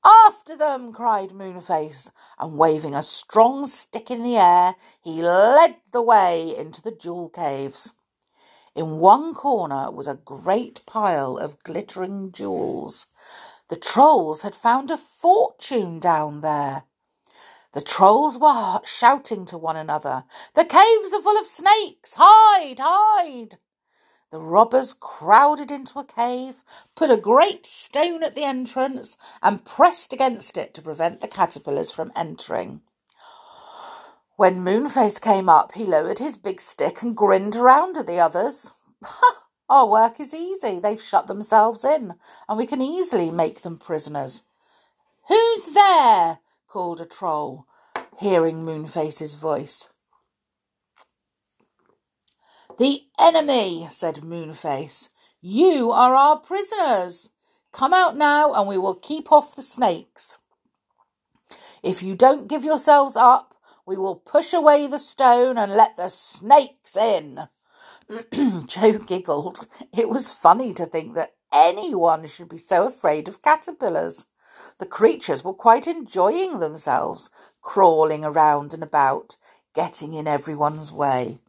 After 0.05 0.55
them, 0.55 0.93
cried 0.93 1.31
Moonface, 1.31 2.11
and 2.37 2.59
waving 2.59 2.93
a 2.93 3.01
strong 3.01 3.65
stick 3.65 4.11
in 4.11 4.21
the 4.21 4.37
air, 4.37 4.75
he 5.01 5.23
led 5.23 5.77
the 5.91 6.01
way 6.03 6.55
into 6.55 6.79
the 6.79 6.91
jewel 6.91 7.29
caves. 7.29 7.95
In 8.75 8.99
one 8.99 9.33
corner 9.33 9.89
was 9.89 10.07
a 10.07 10.13
great 10.13 10.85
pile 10.85 11.39
of 11.39 11.63
glittering 11.63 12.31
jewels. 12.31 13.07
The 13.69 13.77
trolls 13.77 14.43
had 14.43 14.53
found 14.53 14.91
a 14.91 14.97
fortune 14.97 15.99
down 15.99 16.41
there. 16.41 16.83
The 17.71 17.81
trolls 17.81 18.37
were 18.37 18.81
shouting 18.83 19.45
to 19.47 19.57
one 19.57 19.75
another, 19.75 20.25
The 20.53 20.65
caves 20.65 21.13
are 21.13 21.21
full 21.21 21.39
of 21.39 21.47
snakes! 21.47 22.13
Hide! 22.15 22.79
Hide! 22.79 23.57
The 24.31 24.39
robbers 24.39 24.93
crowded 24.93 25.71
into 25.71 25.99
a 25.99 26.03
cave, 26.03 26.63
put 26.95 27.11
a 27.11 27.17
great 27.17 27.65
stone 27.65 28.23
at 28.23 28.35
the 28.35 28.43
entrance, 28.43 29.17
and 29.41 29.63
pressed 29.63 30.11
against 30.11 30.57
it 30.57 30.73
to 30.73 30.81
prevent 30.81 31.21
the 31.21 31.27
caterpillars 31.27 31.91
from 31.91 32.11
entering. 32.15 32.81
When 34.35 34.65
Moonface 34.65 35.21
came 35.21 35.47
up, 35.47 35.73
he 35.73 35.85
lowered 35.85 36.19
his 36.19 36.35
big 36.35 36.59
stick 36.59 37.01
and 37.01 37.15
grinned 37.15 37.55
round 37.55 37.97
at 37.97 38.07
the 38.07 38.19
others. 38.19 38.71
Our 39.69 39.87
work 39.87 40.19
is 40.19 40.33
easy. 40.33 40.79
They've 40.79 41.01
shut 41.01 41.27
themselves 41.27 41.85
in, 41.85 42.15
and 42.49 42.57
we 42.57 42.65
can 42.65 42.81
easily 42.81 43.31
make 43.31 43.61
them 43.61 43.77
prisoners. 43.77 44.43
Who's 45.27 45.67
there? 45.67 46.39
called 46.67 46.99
a 46.99 47.05
troll, 47.05 47.65
hearing 48.19 48.65
Moonface's 48.65 49.33
voice. 49.33 49.87
The 52.77 53.03
enemy, 53.17 53.87
said 53.89 54.15
Moonface. 54.15 55.09
You 55.39 55.91
are 55.91 56.13
our 56.13 56.39
prisoners. 56.39 57.31
Come 57.71 57.93
out 57.93 58.17
now, 58.17 58.53
and 58.53 58.67
we 58.67 58.77
will 58.77 58.95
keep 58.95 59.31
off 59.31 59.55
the 59.55 59.61
snakes. 59.61 60.39
If 61.81 62.03
you 62.03 62.15
don't 62.15 62.49
give 62.49 62.65
yourselves 62.65 63.15
up, 63.15 63.55
we 63.85 63.95
will 63.95 64.15
push 64.15 64.51
away 64.51 64.87
the 64.87 64.99
stone 64.99 65.57
and 65.57 65.71
let 65.71 65.95
the 65.95 66.09
snakes 66.09 66.97
in. 66.97 67.47
Joe 68.65 68.97
giggled. 68.97 69.67
It 69.95 70.09
was 70.09 70.31
funny 70.31 70.73
to 70.73 70.85
think 70.85 71.15
that 71.15 71.35
anyone 71.53 72.27
should 72.27 72.49
be 72.49 72.57
so 72.57 72.87
afraid 72.87 73.29
of 73.29 73.41
caterpillars. 73.41 74.25
The 74.79 74.85
creatures 74.85 75.45
were 75.45 75.53
quite 75.53 75.87
enjoying 75.87 76.59
themselves, 76.59 77.29
crawling 77.61 78.25
around 78.25 78.73
and 78.73 78.83
about, 78.83 79.37
getting 79.73 80.13
in 80.13 80.27
everyone's 80.27 80.91
way. 80.91 81.39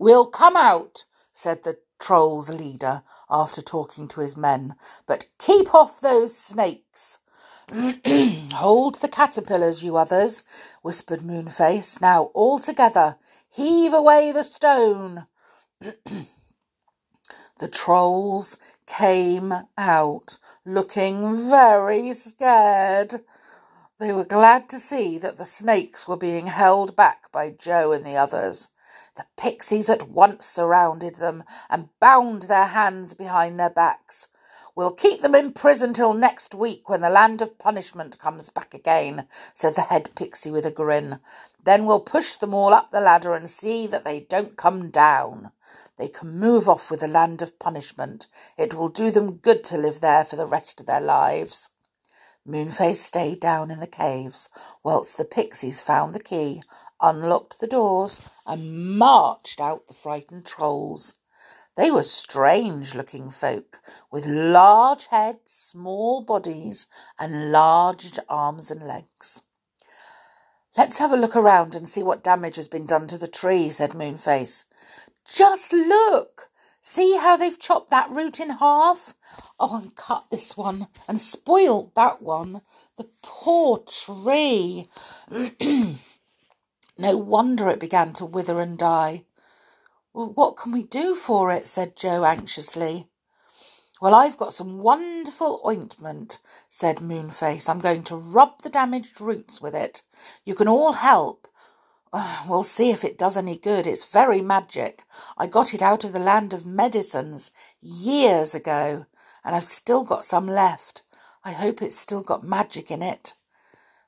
We'll 0.00 0.28
come 0.28 0.56
out, 0.56 1.04
said 1.34 1.62
the 1.62 1.76
troll's 1.98 2.48
leader 2.48 3.02
after 3.28 3.60
talking 3.60 4.08
to 4.08 4.20
his 4.20 4.34
men, 4.34 4.74
but 5.04 5.26
keep 5.38 5.74
off 5.74 6.00
those 6.00 6.34
snakes. 6.34 7.18
Hold 8.54 8.94
the 8.94 9.10
caterpillars, 9.12 9.84
you 9.84 9.98
others, 9.98 10.42
whispered 10.80 11.20
Moonface. 11.20 12.00
Now 12.00 12.30
all 12.32 12.58
together, 12.58 13.18
heave 13.50 13.92
away 13.92 14.32
the 14.32 14.42
stone. 14.42 15.26
the 15.80 17.68
trolls 17.70 18.56
came 18.86 19.52
out 19.76 20.38
looking 20.64 21.50
very 21.50 22.14
scared. 22.14 23.20
They 23.98 24.14
were 24.14 24.24
glad 24.24 24.70
to 24.70 24.78
see 24.78 25.18
that 25.18 25.36
the 25.36 25.44
snakes 25.44 26.08
were 26.08 26.16
being 26.16 26.46
held 26.46 26.96
back 26.96 27.30
by 27.30 27.50
Joe 27.50 27.92
and 27.92 28.06
the 28.06 28.16
others. 28.16 28.70
The 29.16 29.26
pixies 29.36 29.90
at 29.90 30.08
once 30.08 30.46
surrounded 30.46 31.16
them 31.16 31.44
and 31.68 31.88
bound 32.00 32.42
their 32.42 32.66
hands 32.66 33.14
behind 33.14 33.58
their 33.58 33.70
backs. 33.70 34.28
We'll 34.74 34.92
keep 34.92 35.20
them 35.20 35.34
in 35.34 35.52
prison 35.52 35.92
till 35.92 36.14
next 36.14 36.54
week 36.54 36.88
when 36.88 37.00
the 37.00 37.10
land 37.10 37.42
of 37.42 37.58
punishment 37.58 38.18
comes 38.18 38.50
back 38.50 38.72
again, 38.72 39.26
said 39.52 39.74
the 39.74 39.82
head 39.82 40.10
pixie 40.14 40.50
with 40.50 40.64
a 40.64 40.70
grin. 40.70 41.18
Then 41.62 41.86
we'll 41.86 42.00
push 42.00 42.36
them 42.36 42.54
all 42.54 42.72
up 42.72 42.90
the 42.90 43.00
ladder 43.00 43.34
and 43.34 43.48
see 43.48 43.86
that 43.88 44.04
they 44.04 44.20
don't 44.20 44.56
come 44.56 44.90
down. 44.90 45.50
They 45.98 46.08
can 46.08 46.38
move 46.38 46.68
off 46.68 46.90
with 46.90 47.00
the 47.00 47.08
land 47.08 47.42
of 47.42 47.58
punishment. 47.58 48.26
It 48.56 48.72
will 48.74 48.88
do 48.88 49.10
them 49.10 49.36
good 49.36 49.64
to 49.64 49.76
live 49.76 50.00
there 50.00 50.24
for 50.24 50.36
the 50.36 50.46
rest 50.46 50.80
of 50.80 50.86
their 50.86 51.00
lives. 51.00 51.70
Moonface 52.46 52.96
stayed 52.96 53.40
down 53.40 53.70
in 53.70 53.80
the 53.80 53.86
caves, 53.86 54.48
whilst 54.82 55.16
the 55.16 55.24
pixies 55.24 55.80
found 55.80 56.14
the 56.14 56.22
key, 56.22 56.62
unlocked 57.00 57.60
the 57.60 57.66
doors, 57.66 58.20
and 58.46 58.96
marched 58.98 59.60
out 59.60 59.86
the 59.86 59.94
frightened 59.94 60.46
trolls. 60.46 61.14
They 61.76 61.90
were 61.90 62.02
strange 62.02 62.94
looking 62.94 63.30
folk, 63.30 63.80
with 64.10 64.26
large 64.26 65.06
heads, 65.06 65.52
small 65.52 66.22
bodies, 66.22 66.86
and 67.18 67.52
large 67.52 68.18
arms 68.28 68.70
and 68.70 68.82
legs. 68.82 69.42
Let's 70.76 70.98
have 70.98 71.12
a 71.12 71.16
look 71.16 71.36
around 71.36 71.74
and 71.74 71.88
see 71.88 72.02
what 72.02 72.22
damage 72.22 72.56
has 72.56 72.68
been 72.68 72.86
done 72.86 73.06
to 73.08 73.18
the 73.18 73.28
tree, 73.28 73.70
said 73.70 73.90
Moonface. 73.90 74.64
Just 75.24 75.72
look! 75.72 76.49
See 76.92 77.18
how 77.18 77.36
they've 77.36 77.56
chopped 77.56 77.90
that 77.90 78.10
root 78.10 78.40
in 78.40 78.50
half? 78.50 79.14
Oh, 79.60 79.76
and 79.76 79.94
cut 79.94 80.24
this 80.28 80.56
one 80.56 80.88
and 81.06 81.20
spoiled 81.20 81.94
that 81.94 82.20
one. 82.20 82.62
The 82.98 83.08
poor 83.22 83.78
tree. 83.78 84.88
no 86.98 87.16
wonder 87.16 87.68
it 87.68 87.78
began 87.78 88.12
to 88.14 88.24
wither 88.24 88.60
and 88.60 88.76
die. 88.76 89.22
Well, 90.12 90.32
what 90.34 90.56
can 90.56 90.72
we 90.72 90.82
do 90.82 91.14
for 91.14 91.52
it? 91.52 91.68
said 91.68 91.96
Joe 91.96 92.24
anxiously. 92.24 93.06
Well, 94.00 94.16
I've 94.16 94.36
got 94.36 94.52
some 94.52 94.80
wonderful 94.80 95.62
ointment, 95.64 96.38
said 96.68 96.96
Moonface. 96.96 97.68
I'm 97.68 97.78
going 97.78 98.02
to 98.04 98.16
rub 98.16 98.62
the 98.62 98.68
damaged 98.68 99.20
roots 99.20 99.62
with 99.62 99.76
it. 99.76 100.02
You 100.44 100.56
can 100.56 100.66
all 100.66 100.94
help. 100.94 101.46
Ah, 102.12 102.44
we'll 102.48 102.64
see 102.64 102.90
if 102.90 103.04
it 103.04 103.16
does 103.16 103.36
any 103.36 103.56
good. 103.56 103.86
It's 103.86 104.04
very 104.04 104.40
magic. 104.40 105.04
I 105.38 105.46
got 105.46 105.72
it 105.72 105.82
out 105.82 106.02
of 106.02 106.12
the 106.12 106.18
land 106.18 106.52
of 106.52 106.66
medicines 106.66 107.52
years 107.80 108.52
ago, 108.52 109.06
and 109.44 109.54
I've 109.54 109.64
still 109.64 110.02
got 110.02 110.24
some 110.24 110.48
left. 110.48 111.02
I 111.44 111.52
hope 111.52 111.80
it's 111.80 111.96
still 111.96 112.22
got 112.22 112.42
magic 112.42 112.90
in 112.90 113.00
it. 113.00 113.34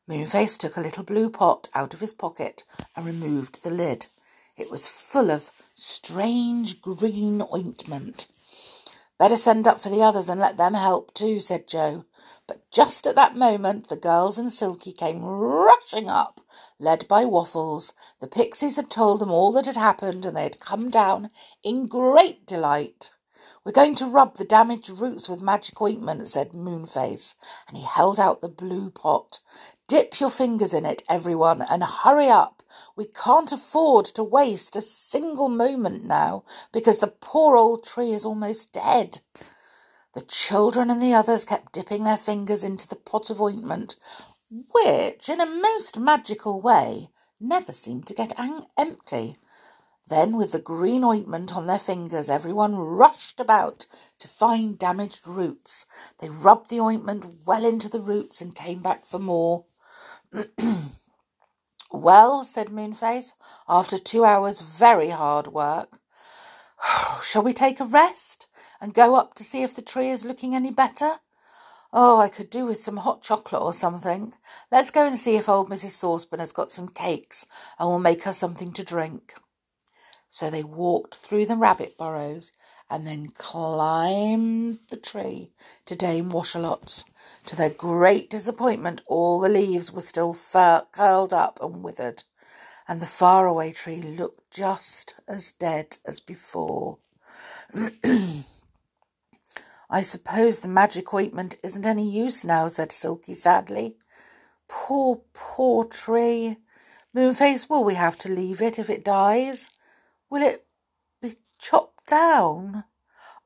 Moonface 0.09 0.59
took 0.59 0.76
a 0.76 0.80
little 0.80 1.04
blue 1.04 1.30
pot 1.30 1.68
out 1.75 1.94
of 1.94 2.00
his 2.00 2.12
pocket 2.12 2.64
and 2.97 3.06
removed 3.06 3.62
the 3.62 3.71
lid. 3.71 4.06
It 4.56 4.68
was 4.68 4.88
full 4.88 5.30
of 5.30 5.52
strange 5.75 6.82
green 6.82 7.42
ointment. 7.54 8.26
Better 9.23 9.37
send 9.37 9.69
up 9.69 9.81
for 9.81 9.88
the 9.88 10.02
others 10.02 10.29
and 10.29 10.41
let 10.41 10.57
them 10.57 10.75
help 10.75 11.14
too, 11.14 11.38
said 11.38 11.69
Joe. 11.69 12.07
But 12.49 12.69
just 12.73 13.07
at 13.07 13.14
that 13.14 13.37
moment, 13.37 13.87
the 13.87 13.95
girls 13.95 14.37
and 14.37 14.50
Silky 14.50 14.91
came 14.91 15.23
rushing 15.23 16.09
up, 16.09 16.41
led 16.81 17.07
by 17.07 17.25
Waffles. 17.25 17.95
The 18.19 18.26
pixies 18.26 18.75
had 18.75 18.91
told 18.91 19.21
them 19.21 19.31
all 19.31 19.52
that 19.52 19.67
had 19.67 19.76
happened, 19.76 20.26
and 20.26 20.37
they 20.37 20.43
had 20.43 20.59
come 20.59 20.91
down 20.91 21.31
in 21.62 21.87
great 21.87 22.47
delight. 22.47 23.12
We're 23.64 23.71
going 23.71 23.95
to 23.95 24.07
rub 24.07 24.38
the 24.38 24.45
damaged 24.45 24.91
roots 24.91 25.29
with 25.29 25.41
magic 25.41 25.81
ointment, 25.81 26.29
said 26.29 26.50
Moonface, 26.50 27.37
and 27.69 27.76
he 27.76 27.85
held 27.85 28.19
out 28.19 28.41
the 28.41 28.49
blue 28.49 28.91
pot. 28.91 29.38
Dip 29.87 30.19
your 30.19 30.31
fingers 30.31 30.75
in 30.75 30.85
it, 30.85 31.05
everyone, 31.09 31.62
and 31.62 31.85
hurry 31.85 32.29
up. 32.29 32.62
We 32.97 33.07
can't 33.07 33.52
afford 33.52 34.05
to 34.07 34.25
waste 34.25 34.76
a 34.76 34.81
single 34.81 35.49
moment 35.49 36.05
now, 36.05 36.45
because 36.73 36.99
the 36.99 37.09
poor 37.09 37.57
old 37.57 37.85
tree 37.85 38.12
is 38.12 38.25
almost 38.25 38.73
dead. 38.73 39.21
The 40.14 40.21
children 40.21 40.91
and 40.91 41.02
the 41.02 41.14
others 41.14 41.45
kept 41.45 41.73
dipping 41.73 42.05
their 42.05 42.17
fingers 42.17 42.64
into 42.64 42.87
the 42.87 42.97
pot 42.97 43.31
of 43.31 43.41
ointment, 43.41 43.97
which, 44.50 45.29
in 45.29 45.41
a 45.41 45.47
most 45.47 45.99
magical 45.99 46.61
way, 46.61 47.11
never 47.41 47.73
seemed 47.73 48.07
to 48.09 48.14
get 48.14 48.38
empty. 48.76 49.37
Then, 50.09 50.37
with 50.37 50.53
the 50.53 50.59
green 50.59 51.05
ointment 51.05 51.57
on 51.57 51.66
their 51.66 51.79
fingers, 51.79 52.29
everyone 52.29 52.77
rushed 52.77 53.40
about 53.40 53.87
to 54.18 54.29
find 54.29 54.79
damaged 54.79 55.27
roots. 55.27 55.87
They 56.18 56.29
rubbed 56.29 56.68
the 56.68 56.81
ointment 56.81 57.46
well 57.46 57.64
into 57.64 57.88
the 57.88 58.01
roots 58.01 58.42
and 58.42 58.55
came 58.55 58.83
back 58.83 59.07
for 59.07 59.18
more. 59.18 59.64
well, 61.92 62.44
said 62.44 62.68
Moonface, 62.68 63.35
after 63.68 63.98
two 63.98 64.24
hours' 64.24 64.61
very 64.61 65.11
hard 65.11 65.48
work, 65.48 65.98
shall 67.22 67.42
we 67.42 67.52
take 67.52 67.81
a 67.81 67.85
rest 67.85 68.46
and 68.81 68.94
go 68.94 69.14
up 69.14 69.35
to 69.35 69.44
see 69.44 69.62
if 69.62 69.74
the 69.74 69.83
tree 69.83 70.11
is 70.11 70.24
looking 70.24 70.55
any 70.55 70.70
better? 70.70 71.16
Oh, 71.92 72.18
I 72.18 72.28
could 72.28 72.48
do 72.48 72.64
with 72.64 72.83
some 72.83 72.98
hot 72.98 73.22
chocolate 73.22 73.62
or 73.62 73.72
something. 73.72 74.33
Let's 74.70 74.90
go 74.90 75.07
and 75.07 75.18
see 75.18 75.37
if 75.37 75.48
old 75.48 75.68
Mrs. 75.68 75.90
Saucepan 75.90 76.40
has 76.40 76.52
got 76.52 76.70
some 76.70 76.88
cakes 76.88 77.44
and 77.78 77.88
we'll 77.88 77.98
make 77.98 78.26
us 78.26 78.38
something 78.38 78.72
to 78.72 78.83
drink. 78.83 79.35
So 80.31 80.48
they 80.48 80.62
walked 80.64 81.16
through 81.16 81.44
the 81.46 81.57
rabbit 81.57 81.98
burrows 81.98 82.52
and 82.90 83.07
then 83.07 83.29
climbed 83.31 84.81
the 84.90 84.97
tree 84.97 85.53
to 85.87 85.97
Dame 85.97 86.31
Washalot's. 86.31 87.05
To 87.47 87.57
their 87.57 87.71
great 87.71 88.29
disappointment, 88.31 89.03
all 89.07 89.40
the 89.40 89.49
leaves 89.49 89.92
were 89.92 90.01
still 90.01 90.35
fur- 90.35 90.87
curled 90.92 91.33
up 91.33 91.59
and 91.62 91.83
withered, 91.83 92.25
and 92.88 93.01
the 93.01 93.07
faraway 93.07 93.73
tree 93.73 94.03
looked 94.03 94.51
just 94.51 95.14
as 95.27 95.53
dead 95.53 95.99
as 96.05 96.21
before. 96.21 96.99
I 99.90 100.01
suppose 100.01 100.61
the 100.61 100.68
magic 100.68 101.12
ointment 101.12 101.57
isn't 101.62 101.87
any 101.87 102.09
use 102.09 102.45
now, 102.45 102.68
said 102.68 102.92
Silky 102.92 103.35
sadly. 103.35 103.97
Poor, 104.68 105.21
poor 105.35 105.85
tree. 105.85 106.57
Moonface, 107.14 107.68
will 107.68 107.85
we 107.85 107.95
have 107.95 108.16
to 108.18 108.33
leave 108.33 108.62
it 108.62 108.79
if 108.79 108.88
it 108.88 109.05
dies? 109.05 109.71
Will 110.31 110.42
it 110.42 110.64
be 111.21 111.37
chopped 111.59 111.91
down? 112.12 112.85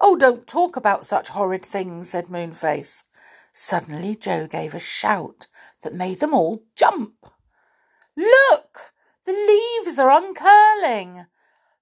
Oh, 0.00 0.16
don't 0.16 0.44
talk 0.44 0.74
about 0.74 1.06
such 1.06 1.28
horrid 1.28 1.64
things, 1.64 2.10
said 2.10 2.26
Moonface. 2.26 3.04
Suddenly 3.52 4.16
Joe 4.16 4.48
gave 4.48 4.74
a 4.74 4.80
shout 4.80 5.46
that 5.84 5.94
made 5.94 6.18
them 6.18 6.34
all 6.34 6.64
jump. 6.74 7.14
Look! 8.16 8.92
The 9.24 9.32
leaves 9.32 10.00
are 10.00 10.10
uncurling. 10.10 11.26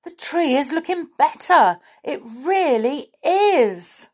The 0.04 0.10
tree 0.10 0.56
is 0.56 0.74
looking 0.74 1.08
better. 1.16 1.78
It 2.02 2.20
really 2.22 3.06
is. 3.24 4.10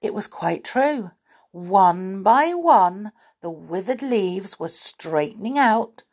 It 0.00 0.14
was 0.14 0.28
quite 0.28 0.62
true. 0.62 1.10
One 1.50 2.22
by 2.22 2.54
one, 2.54 3.10
the 3.42 3.50
withered 3.50 4.00
leaves 4.00 4.60
were 4.60 4.68
straightening 4.68 5.58
out, 5.58 6.04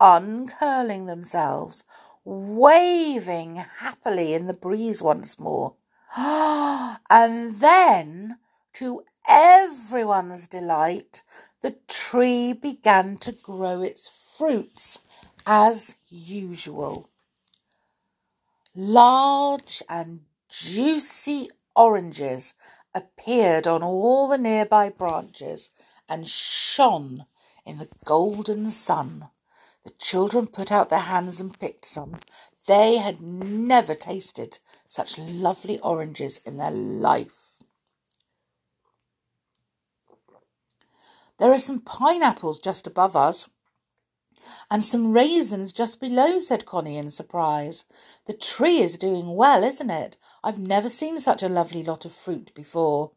uncurling 0.00 1.04
themselves, 1.04 1.84
waving 2.24 3.56
happily 3.78 4.34
in 4.34 4.46
the 4.46 4.54
breeze 4.54 5.02
once 5.02 5.38
more. 5.38 5.74
and 6.16 7.54
then, 7.54 8.38
to 8.74 9.04
everyone's 9.28 10.48
delight, 10.48 11.22
the 11.60 11.76
tree 11.88 12.52
began 12.52 13.16
to 13.18 13.32
grow 13.32 13.82
its 13.82 14.10
fruits 14.36 15.00
as 15.46 15.96
usual. 16.08 17.08
Large 18.74 19.82
and 19.88 20.20
juicy 20.48 21.50
oranges 21.76 22.54
appeared 22.94 23.66
on 23.66 23.82
all 23.82 24.28
the 24.28 24.38
nearby 24.38 24.88
branches 24.88 25.70
and 26.08 26.26
shone 26.26 27.26
in 27.64 27.78
the 27.78 27.88
golden 28.04 28.70
sun. 28.70 29.28
The 29.90 29.96
children 30.04 30.46
put 30.46 30.70
out 30.70 30.88
their 30.88 31.00
hands 31.00 31.40
and 31.40 31.58
picked 31.58 31.84
some. 31.84 32.20
They 32.68 32.98
had 32.98 33.20
never 33.20 33.96
tasted 33.96 34.60
such 34.86 35.18
lovely 35.18 35.80
oranges 35.80 36.38
in 36.46 36.58
their 36.58 36.70
life. 36.70 37.58
There 41.38 41.50
are 41.50 41.58
some 41.58 41.80
pineapples 41.80 42.60
just 42.60 42.86
above 42.86 43.16
us. 43.16 43.50
And 44.70 44.84
some 44.84 45.12
raisins 45.12 45.72
just 45.72 45.98
below, 45.98 46.38
said 46.38 46.66
Connie 46.66 46.96
in 46.96 47.10
surprise. 47.10 47.84
The 48.26 48.32
tree 48.32 48.78
is 48.78 48.96
doing 48.96 49.34
well, 49.34 49.64
isn't 49.64 49.90
it? 49.90 50.16
I've 50.44 50.60
never 50.60 50.88
seen 50.88 51.18
such 51.18 51.42
a 51.42 51.48
lovely 51.48 51.82
lot 51.82 52.04
of 52.04 52.12
fruit 52.12 52.54
before. 52.54 53.10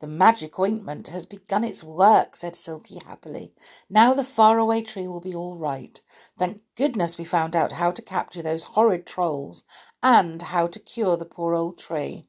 The 0.00 0.06
magic 0.06 0.58
ointment 0.60 1.08
has 1.08 1.26
begun 1.26 1.64
its 1.64 1.82
work, 1.82 2.36
said 2.36 2.54
Silky 2.54 3.00
happily. 3.04 3.52
Now 3.90 4.14
the 4.14 4.22
faraway 4.22 4.82
tree 4.82 5.08
will 5.08 5.20
be 5.20 5.34
all 5.34 5.56
right. 5.56 6.00
Thank 6.38 6.62
goodness 6.76 7.18
we 7.18 7.24
found 7.24 7.56
out 7.56 7.72
how 7.72 7.90
to 7.90 8.02
capture 8.02 8.42
those 8.42 8.64
horrid 8.64 9.06
trolls 9.06 9.64
and 10.00 10.40
how 10.40 10.68
to 10.68 10.78
cure 10.78 11.16
the 11.16 11.24
poor 11.24 11.54
old 11.54 11.78
tree. 11.78 12.26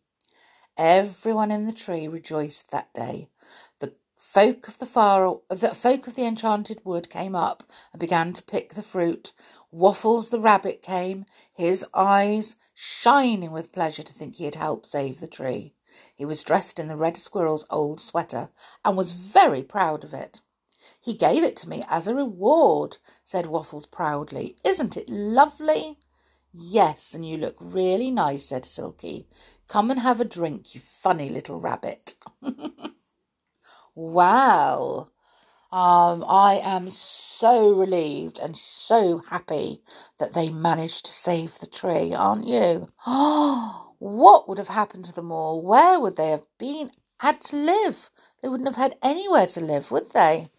Everyone 0.78 1.52
in 1.52 1.68
the 1.68 1.74
tree 1.74 2.08
rejoiced 2.08 2.72
that 2.72 2.92
day. 2.94 3.30
The 3.80 3.94
folk 4.16 4.68
of 4.68 4.80
the 4.80 4.86
far 4.88 5.40
the 5.50 5.76
folk 5.76 6.08
of 6.08 6.16
the 6.16 6.26
enchanted 6.26 6.80
wood 6.84 7.10
came 7.10 7.36
up 7.36 7.64
and 7.94 8.00
began 8.00 8.34
to 8.34 8.44
pick 8.44 8.74
the 8.74 8.82
fruit. 8.82 9.32
Waffles 9.72 10.30
the 10.30 10.40
rabbit 10.40 10.82
came, 10.82 11.26
his 11.54 11.86
eyes 11.94 12.56
shining 12.74 13.52
with 13.52 13.72
pleasure 13.72 14.04
to 14.04 14.14
think 14.14 14.36
he 14.36 14.46
had 14.46 14.56
helped 14.56 14.88
save 14.88 15.20
the 15.20 15.28
tree. 15.28 15.76
He 16.16 16.26
was 16.26 16.44
dressed 16.44 16.80
in 16.80 16.88
the 16.88 16.96
red 16.98 17.18
squirrel's 17.18 17.66
old 17.70 18.00
sweater 18.00 18.50
and 18.84 18.96
was 18.98 19.12
very 19.12 19.64
proud 19.64 20.04
of 20.04 20.14
it. 20.14 20.42
He 21.02 21.14
gave 21.14 21.44
it 21.44 21.56
to 21.58 21.70
me 21.70 21.84
as 21.88 22.08
a 22.08 22.16
reward, 22.16 22.98
said 23.24 23.46
Waffles 23.46 23.86
proudly. 23.86 24.58
Isn't 24.64 24.98
it 24.98 25.10
lovely? 25.10 25.98
Yes, 26.54 27.14
and 27.14 27.26
you 27.28 27.38
look 27.38 27.56
really 27.60 28.12
nice, 28.12 28.46
said 28.46 28.66
Silky. 28.66 29.28
Come 29.68 29.92
and 29.92 30.00
have 30.00 30.20
a 30.20 30.26
drink, 30.26 30.74
you 30.74 30.82
funny 30.82 31.30
little 31.30 31.60
rabbit. 31.60 32.16
well, 33.96 35.12
um, 35.72 36.26
I 36.28 36.60
am 36.64 36.90
so 36.90 37.72
relieved 37.72 38.40
and 38.40 38.58
so 38.58 39.20
happy 39.30 39.84
that 40.18 40.34
they 40.34 40.50
managed 40.50 41.06
to 41.06 41.12
save 41.12 41.60
the 41.60 41.68
tree, 41.68 42.14
aren't 42.14 42.48
you? 42.48 42.90
what 44.00 44.48
would 44.48 44.58
have 44.58 44.70
happened 44.70 45.06
to 45.06 45.14
them 45.14 45.32
all? 45.32 45.62
Where 45.62 46.00
would 46.00 46.16
they 46.16 46.30
have 46.30 46.48
been 46.58 46.92
had 47.20 47.42
to 47.42 47.56
live? 47.56 48.10
They 48.42 48.48
wouldn't 48.50 48.68
have 48.68 48.78
had 48.78 48.98
anywhere 49.04 49.48
to 49.48 49.62
live, 49.62 49.92
would 49.92 50.12
they? 50.12 50.50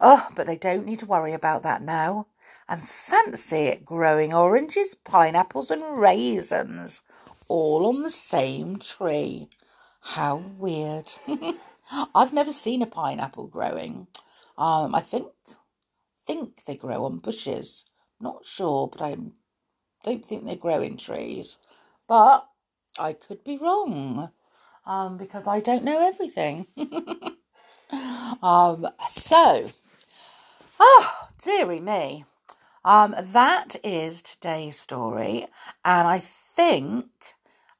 Oh, 0.00 0.28
but 0.34 0.46
they 0.46 0.56
don't 0.56 0.86
need 0.86 0.98
to 1.00 1.06
worry 1.06 1.32
about 1.32 1.62
that 1.62 1.82
now. 1.82 2.26
And 2.68 2.80
fancy 2.80 3.64
it 3.64 3.84
growing 3.84 4.32
oranges, 4.32 4.94
pineapples, 4.94 5.70
and 5.70 5.98
raisins 5.98 7.02
all 7.48 7.86
on 7.86 8.02
the 8.02 8.10
same 8.10 8.78
tree. 8.78 9.48
How 10.00 10.36
weird. 10.36 11.12
I've 12.14 12.32
never 12.32 12.52
seen 12.52 12.82
a 12.82 12.86
pineapple 12.86 13.48
growing. 13.48 14.06
Um, 14.56 14.94
I 14.94 15.00
think 15.00 15.28
think 16.26 16.64
they 16.64 16.76
grow 16.76 17.04
on 17.04 17.18
bushes. 17.18 17.84
Not 18.20 18.44
sure, 18.44 18.88
but 18.88 19.02
I 19.02 19.16
don't 20.04 20.24
think 20.24 20.46
they 20.46 20.56
grow 20.56 20.80
in 20.80 20.96
trees. 20.96 21.58
But 22.10 22.48
I 22.98 23.12
could 23.12 23.44
be 23.44 23.56
wrong 23.56 24.32
um, 24.84 25.16
because 25.16 25.46
I 25.46 25.60
don't 25.60 25.84
know 25.84 26.04
everything. 26.04 26.66
um, 28.42 28.88
so, 29.08 29.68
oh, 30.80 31.28
dearie 31.40 31.78
me. 31.78 32.24
Um, 32.84 33.14
that 33.16 33.76
is 33.84 34.22
today's 34.22 34.76
story, 34.76 35.46
and 35.84 36.08
I 36.08 36.18
think 36.18 37.06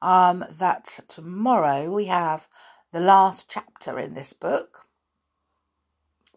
um, 0.01 0.45
that 0.49 1.01
tomorrow 1.09 1.91
we 1.91 2.05
have 2.05 2.47
the 2.93 3.01
last 3.01 3.51
chapter 3.51 3.99
in 3.99 4.15
this 4.15 4.33
book. 4.33 4.87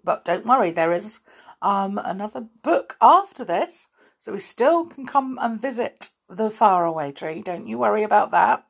But 0.03 0.25
don't 0.25 0.47
worry, 0.47 0.71
there 0.71 0.93
is 0.93 1.19
um, 1.61 2.01
another 2.03 2.47
book 2.63 2.97
after 2.99 3.45
this, 3.45 3.87
so 4.17 4.31
we 4.31 4.39
still 4.39 4.87
can 4.87 5.05
come 5.05 5.37
and 5.39 5.61
visit 5.61 6.09
the 6.37 6.49
faraway 6.49 7.11
tree. 7.11 7.41
Don't 7.41 7.67
you 7.67 7.77
worry 7.77 8.03
about 8.03 8.31
that. 8.31 8.65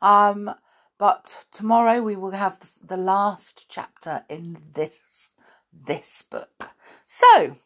Um, 0.00 0.54
but 0.98 1.46
tomorrow 1.52 2.00
we 2.00 2.16
will 2.16 2.30
have 2.32 2.58
the 2.82 2.96
last 2.96 3.66
chapter 3.68 4.24
in 4.28 4.58
this 4.74 5.30
this 5.72 6.22
book. 6.22 6.70
So, 7.06 7.56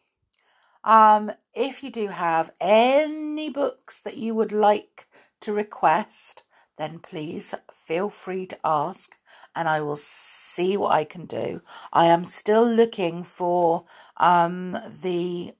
um, 0.83 1.31
if 1.53 1.83
you 1.83 1.91
do 1.91 2.07
have 2.07 2.51
any 2.61 3.49
books 3.49 4.01
that 4.01 4.17
you 4.17 4.33
would 4.33 4.51
like 4.51 5.07
to 5.41 5.53
request, 5.53 6.43
then 6.77 6.99
please 6.99 7.53
feel 7.85 8.09
free 8.09 8.45
to 8.47 8.57
ask 8.63 9.17
and 9.57 9.67
I 9.67 9.81
will 9.81 9.95
see 9.95 10.77
what 10.77 10.91
I 10.91 11.03
can 11.03 11.25
do. 11.25 11.61
I 11.91 12.05
am 12.05 12.23
still 12.25 12.65
looking 12.65 13.23
for 13.23 13.85
um, 14.17 14.77
the 15.01 15.55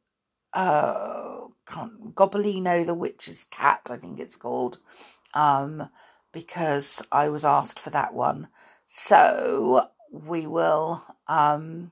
uh, 0.53 1.47
Gobbolino, 1.67 2.85
the 2.85 2.93
witch's 2.93 3.45
cat, 3.45 3.81
I 3.89 3.97
think 3.97 4.19
it's 4.19 4.37
called, 4.37 4.79
um, 5.33 5.89
because 6.31 7.01
I 7.11 7.29
was 7.29 7.43
asked 7.45 7.79
for 7.79 7.89
that 7.91 8.13
one. 8.13 8.47
So 8.85 9.89
we 10.11 10.47
will 10.47 11.03
um, 11.27 11.91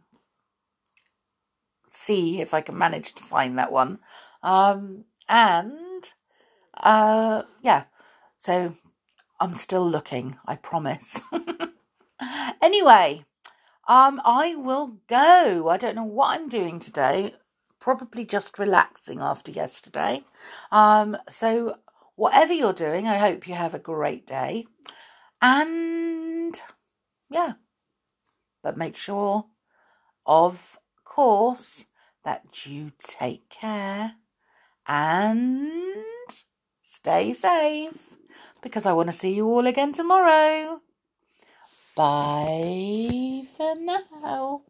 see 1.90 2.42
if 2.42 2.54
I 2.54 2.62
can 2.62 2.78
manage 2.78 3.14
to 3.16 3.24
find 3.24 3.58
that 3.58 3.72
one. 3.72 4.00
Um, 4.42 5.06
and 5.28 6.12
uh, 6.76 7.44
yeah, 7.62 7.86
so 8.38 8.76
I'm 9.40 9.54
still 9.54 9.88
looking, 9.88 10.38
I 10.46 10.56
promise. 10.56 11.22
anyway, 12.62 13.26
um, 13.88 14.22
I 14.24 14.56
will 14.56 15.00
go. 15.08 15.68
I 15.70 15.78
don't 15.78 15.96
know 15.96 16.04
what 16.04 16.38
I'm 16.40 16.48
doing 16.48 16.80
today. 16.80 17.36
Probably 17.86 18.26
just 18.26 18.58
relaxing 18.58 19.20
after 19.20 19.52
yesterday. 19.52 20.24
Um, 20.72 21.16
so 21.30 21.76
whatever 22.16 22.52
you're 22.52 22.74
doing, 22.74 23.08
I 23.08 23.18
hope 23.18 23.48
you 23.48 23.54
have 23.54 23.76
a 23.76 23.80
great 23.94 24.26
day. 24.26 24.66
And 25.40 26.60
yeah, 27.30 27.54
but 28.64 28.76
make 28.76 28.98
sure, 28.98 29.46
of 30.26 30.80
course, 31.04 31.86
that 32.24 32.66
you 32.66 32.92
take 32.98 33.50
care 33.50 34.16
and 34.88 35.72
stay 36.82 37.34
safe 37.34 37.92
because 38.64 38.88
I 38.88 38.94
want 38.94 39.10
to 39.10 39.14
see 39.14 39.36
you 39.36 39.46
all 39.46 39.68
again 39.68 39.94
tomorrow. 39.94 40.82
Bye 41.96 43.44
for 43.56 43.76
now. 43.76 44.64